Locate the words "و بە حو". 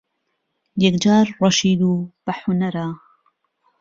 1.89-2.51